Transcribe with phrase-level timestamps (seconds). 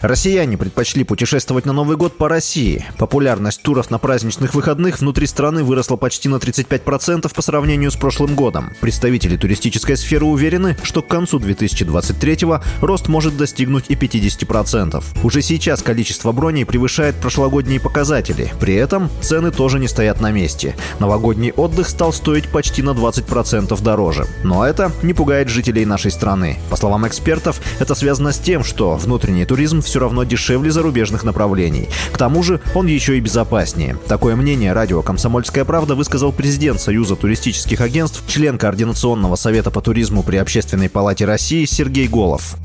[0.00, 2.86] Россияне предпочли путешествовать на Новый год по России.
[2.98, 8.36] Популярность туров на праздничных выходных внутри страны выросла почти на 35% по сравнению с прошлым
[8.36, 8.70] годом.
[8.80, 15.02] Представители туристической сферы уверены, что к концу 2023-го рост может достигнуть и 50%.
[15.24, 18.52] Уже сейчас количество броней превышает прошлогодние показатели.
[18.60, 20.76] При этом цены тоже не стоят на месте.
[21.00, 24.28] Новогодний отдых стал стоить почти на 20% дороже.
[24.44, 26.60] Но это не пугает жителей нашей страны.
[26.70, 31.88] По словам экспертов, это связано с тем, что внутренний туризм все равно дешевле зарубежных направлений.
[32.12, 33.96] К тому же он еще и безопаснее.
[34.06, 40.22] Такое мнение радио «Комсомольская правда» высказал президент Союза туристических агентств, член Координационного совета по туризму
[40.22, 42.56] при Общественной палате России Сергей Голов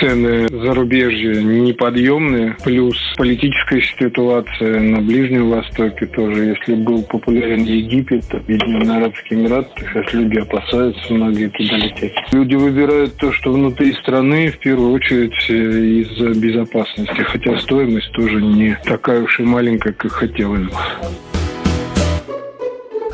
[0.00, 6.56] цены зарубежья неподъемные, плюс политическая ситуация на Ближнем Востоке тоже.
[6.56, 12.14] Если был популярен Египет, Объединенные Арабские Эмираты, сейчас люди опасаются многие туда лететь.
[12.32, 18.78] Люди выбирают то, что внутри страны, в первую очередь из-за безопасности, хотя стоимость тоже не
[18.84, 20.72] такая уж и маленькая, как хотелось бы.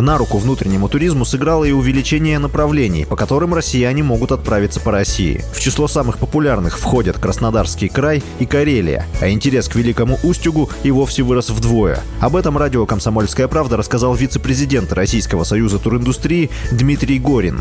[0.00, 5.44] На руку внутреннему туризму сыграло и увеличение направлений, по которым россияне могут отправиться по России.
[5.52, 10.90] В число самых популярных входят Краснодарский край и Карелия, а интерес к Великому Устюгу и
[10.90, 12.00] вовсе вырос вдвое.
[12.20, 17.60] Об этом радио «Комсомольская правда» рассказал вице-президент Российского союза туриндустрии Дмитрий Горин.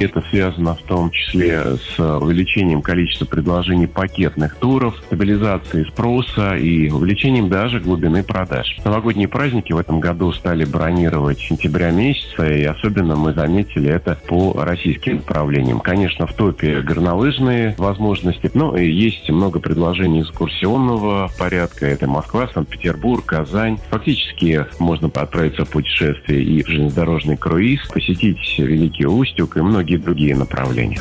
[0.00, 7.50] Это связано в том числе с увеличением количества предложений пакетных туров, стабилизацией спроса и увеличением
[7.50, 8.78] даже глубины продаж.
[8.82, 14.54] Новогодние праздники в этом году стали бронировать сентября месяца, и особенно мы заметили это по
[14.64, 15.80] российским направлениям.
[15.80, 21.84] Конечно, в топе горнолыжные возможности, но есть много предложений экскурсионного порядка.
[21.84, 23.78] Это Москва, Санкт-Петербург, Казань.
[23.90, 29.96] Фактически можно отправиться в путешествие и в железнодорожный круиз, посетить Великий Устюг и многие многие
[29.96, 31.00] другие направления.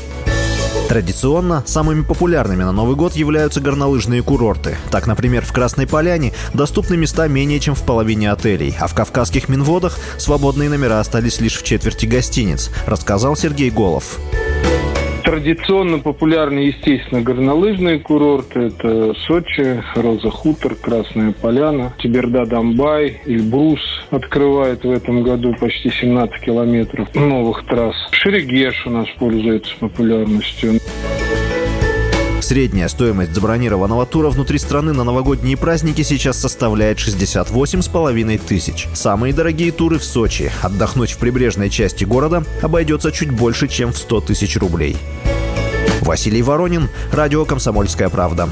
[0.88, 4.76] Традиционно самыми популярными на Новый год являются горнолыжные курорты.
[4.89, 9.49] Так, например, в Красной Поляне доступны места менее чем в половине отелей, а в Кавказских
[9.49, 14.20] Минводах свободные номера остались лишь в четверти гостиниц, рассказал Сергей Голов.
[15.30, 18.62] Традиционно популярны, естественно, горнолыжные курорты.
[18.62, 23.80] Это Сочи, Роза Хутор, Красная Поляна, Тиберда-Дамбай, Эльбрус
[24.10, 27.95] открывает в этом году почти 17 километров новых трасс.
[28.10, 30.80] Шерегеш у нас пользуется популярностью.
[32.49, 38.87] Средняя стоимость забронированного тура внутри страны на новогодние праздники сейчас составляет 68,5 тысяч.
[38.95, 40.52] Самые дорогие туры в Сочи.
[40.64, 44.98] Отдохнуть в прибрежной части города обойдется чуть больше, чем в 100 тысяч рублей.
[46.02, 48.49] Василий Воронин, Радио «Комсомольская правда».